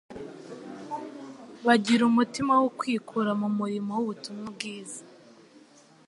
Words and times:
bagira 1.65 2.01
umutima 2.11 2.53
wo 2.61 2.69
kwikura 2.79 3.31
mu 3.41 3.49
murimo 3.57 3.91
w'ubutumwa 3.97 4.45
bwiza. 4.55 5.01